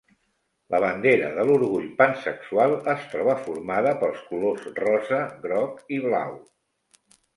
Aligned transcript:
La 0.75 0.77
bandera 0.83 1.27
de 1.39 1.43
l'orgull 1.49 1.85
pansexual, 1.99 2.73
es 2.95 3.05
troba 3.11 3.35
formada 3.49 3.91
pels 4.05 4.25
colors 4.31 4.67
rosa, 4.81 5.21
groc, 5.45 5.77
i 5.99 6.01
blau. 6.09 6.33